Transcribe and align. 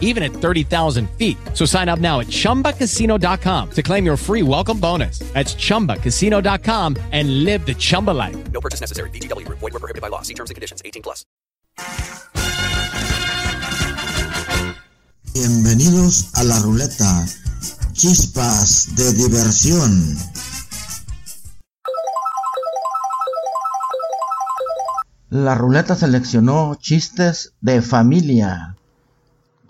even 0.00 0.22
at 0.22 0.32
30,000 0.32 1.10
feet. 1.18 1.36
So 1.52 1.66
sign 1.66 1.90
up 1.90 1.98
now 1.98 2.20
at 2.20 2.28
chumbacasino.com 2.28 3.70
to 3.72 3.82
claim 3.82 4.06
your 4.06 4.16
free 4.16 4.42
welcome 4.42 4.80
bonus. 4.80 5.18
That's 5.34 5.54
chumbacasino.com 5.54 6.96
and 7.12 7.44
live 7.44 7.66
the 7.66 7.74
Chumba 7.74 8.12
life. 8.12 8.36
No 8.52 8.60
purchase 8.60 8.80
necessary. 8.80 9.10
VGW 9.10 9.44
Group. 9.44 9.58
Void 9.58 9.72
were 9.74 9.80
prohibited 9.80 10.00
by 10.00 10.08
law. 10.08 10.22
See 10.22 10.34
terms 10.34 10.50
and 10.50 10.54
conditions. 10.54 10.80
18 10.84 11.02
plus. 11.02 11.26
Bienvenidos 15.34 16.30
a 16.34 16.44
la 16.44 16.60
ruleta. 16.60 17.26
Chispas 17.92 18.94
de 18.94 19.12
diversión. 19.14 20.16
La 25.30 25.56
ruleta 25.56 25.96
seleccionó 25.96 26.76
chistes 26.76 27.54
de 27.60 27.82
familia. 27.82 28.76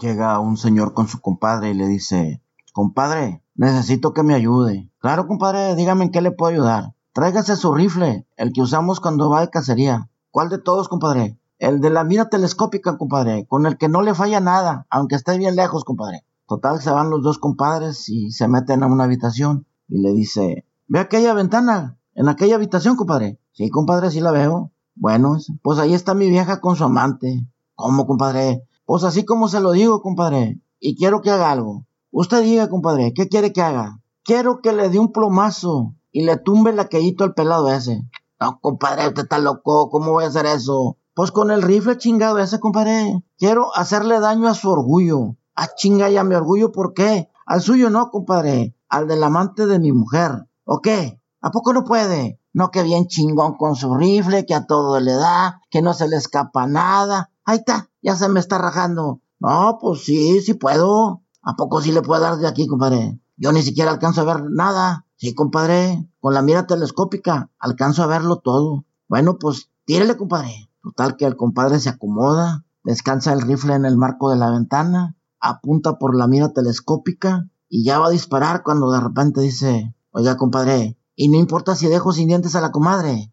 Llega 0.01 0.41
un 0.41 0.57
señor 0.57 0.93
con 0.93 1.09
su 1.09 1.21
compadre 1.21 1.71
y 1.71 1.75
le 1.75 1.87
dice, 1.87 2.43
compadre, 2.73 3.43
necesito 3.55 4.13
que 4.13 4.23
me 4.23 4.35
ayude. 4.35 4.91
Claro, 4.99 5.27
compadre, 5.27 5.77
dígame 5.77 6.05
en 6.05 6.11
qué 6.11 6.21
le 6.21 6.33
puedo 6.33 6.53
ayudar. 6.53 6.95
Tráigase 7.13 7.55
su 7.55 7.73
rifle, 7.73 8.27
el 8.37 8.53
que 8.53 8.61
usamos 8.61 8.99
cuando 8.99 9.31
va 9.31 9.41
de 9.41 9.51
cacería. 9.51 10.11
¿Cuál 10.31 10.49
de 10.49 10.59
todos, 10.59 10.89
compadre? 10.89 11.39
El 11.59 11.81
de 11.81 11.91
la 11.91 12.03
mira 12.03 12.29
telescópica, 12.29 12.99
compadre, 12.99 13.47
con 13.47 13.67
el 13.67 13.79
que 13.79 13.89
no 13.89 14.03
le 14.03 14.15
falla 14.15 14.41
nada, 14.41 14.87
aunque 14.91 15.15
esté 15.15 15.39
bien 15.39 15.55
lejos, 15.55 15.85
compadre. 15.85 16.25
Total, 16.49 16.81
se 16.81 16.91
van 16.91 17.11
los 17.11 17.23
dos 17.23 17.39
compadres 17.39 18.09
y 18.09 18.33
se 18.33 18.49
meten 18.49 18.83
a 18.83 18.87
una 18.87 19.05
habitación 19.05 19.67
y 19.89 20.03
le 20.03 20.13
dice, 20.13 20.67
ve 20.89 20.99
aquella 20.99 21.35
ventana, 21.35 21.99
en 22.15 22.29
aquella 22.29 22.57
habitación, 22.57 22.97
compadre. 22.97 23.39
Sí, 23.53 23.71
compadre, 23.71 24.11
sí 24.11 24.21
la 24.21 24.33
veo. 24.33 24.73
Bueno, 24.97 25.39
pues 25.63 25.79
ahí 25.79 25.95
está 25.95 26.15
mi 26.15 26.29
vieja 26.29 26.61
con 26.61 26.75
su 26.75 26.85
amante. 26.85 27.47
¿Cómo, 27.77 28.07
compadre? 28.07 28.67
Pues 28.85 29.05
así 29.05 29.25
como 29.25 29.49
se 29.49 29.61
lo 29.61 29.73
digo, 29.73 30.03
compadre. 30.03 30.61
Y 30.79 30.97
quiero 30.97 31.23
que 31.23 31.31
haga 31.31 31.51
algo. 31.51 31.87
Usted 32.11 32.43
diga, 32.43 32.69
compadre, 32.69 33.13
¿qué 33.15 33.29
quiere 33.29 33.53
que 33.53 33.63
haga? 33.63 34.01
Quiero 34.23 34.61
que 34.61 34.73
le 34.73 34.91
dé 34.91 34.99
un 34.99 35.13
plomazo 35.13 35.95
y 36.13 36.25
le 36.25 36.37
tumbe 36.37 36.71
el 36.71 36.77
laquellito 36.77 37.25
al 37.25 37.35
pelado 37.35 37.71
ese. 37.71 38.09
No, 38.41 38.61
compadre, 38.61 39.09
usted 39.09 39.23
está 39.23 39.39
loco. 39.39 39.89
¿Cómo 39.91 40.13
voy 40.13 40.25
a 40.25 40.29
hacer 40.29 40.47
eso? 40.47 40.99
Pues 41.15 41.31
con 41.31 41.51
el 41.51 41.63
rifle 41.63 41.99
chingado 41.99 42.39
ese, 42.39 42.61
compadre. 42.61 43.25
Quiero 43.39 43.75
hacerle 43.75 44.21
daño 44.21 44.49
a 44.49 44.55
su 44.55 44.71
orgullo. 44.71 45.37
Ah, 45.55 45.69
chinga 45.75 46.11
ya 46.11 46.25
mi 46.25 46.35
orgullo, 46.35 46.73
¿por 46.73 46.93
qué? 46.93 47.31
Al 47.47 47.63
suyo 47.63 47.91
no, 47.91 48.11
compadre. 48.11 48.77
Al 48.89 49.09
del 49.09 49.25
amante 49.25 49.67
de 49.67 49.79
mi 49.79 49.93
mujer. 49.93 50.47
¿O 50.65 50.81
qué? 50.81 51.21
¿A 51.41 51.51
poco 51.51 51.73
no 51.73 51.85
puede? 51.85 52.41
No, 52.53 52.71
que 52.71 52.83
bien 52.83 53.07
chingón 53.07 53.57
con 53.57 53.77
su 53.77 53.95
rifle, 53.95 54.47
que 54.47 54.55
a 54.55 54.67
todo 54.67 55.01
le 55.01 55.15
da, 55.15 55.61
que 55.71 55.83
no 55.83 55.93
se 55.95 56.09
le 56.09 56.17
escapa 56.17 56.67
nada. 56.67 57.31
Ahí 57.45 57.59
está, 57.59 57.91
ya 58.05 58.15
se 58.15 58.29
me 58.29 58.39
está 58.39 58.59
rajando. 58.59 59.23
No, 59.41 59.79
pues 59.81 60.05
sí, 60.05 60.41
sí 60.43 60.55
puedo. 60.55 61.23
¿A 61.43 61.57
poco 61.57 61.81
sí 61.81 61.91
le 61.91 62.03
puedo 62.03 62.21
dar 62.21 62.37
de 62.37 62.47
aquí, 62.47 62.67
compadre? 62.67 63.19
Yo 63.37 63.51
ni 63.51 63.63
siquiera 63.63 63.91
alcanzo 63.91 64.21
a 64.21 64.25
ver 64.25 64.45
nada. 64.51 65.07
Sí, 65.17 65.35
compadre, 65.35 66.09
con 66.21 66.35
la 66.35 66.43
mira 66.43 66.67
telescópica 66.67 67.51
alcanzo 67.59 68.03
a 68.03 68.07
verlo 68.07 68.37
todo. 68.37 68.85
Bueno, 69.09 69.39
pues 69.39 69.71
tírele, 69.87 70.17
compadre. 70.17 70.71
Total 70.83 71.17
que 71.17 71.25
el 71.25 71.37
compadre 71.37 71.81
se 71.81 71.89
acomoda, 71.89 72.65
descansa 72.83 73.33
el 73.33 73.41
rifle 73.41 73.75
en 73.75 73.87
el 73.87 73.97
marco 73.97 74.31
de 74.31 74.37
la 74.37 74.51
ventana, 74.51 75.17
apunta 75.41 75.99
por 75.99 76.15
la 76.15 76.27
mira 76.27 76.53
telescópica 76.53 77.49
y 77.71 77.85
ya 77.85 77.99
va 77.99 78.09
a 78.09 78.11
disparar 78.11 78.63
cuando 78.63 78.91
de 78.91 79.01
repente 79.01 79.41
dice, 79.41 79.95
oiga, 80.11 80.37
compadre, 80.37 80.99
y 81.17 81.29
no 81.29 81.39
importa 81.39 81.75
si 81.75 81.87
dejo 81.87 82.13
sin 82.13 82.29
dientes 82.29 82.55
a 82.55 82.61
la 82.61 82.71
comadre. 82.71 83.33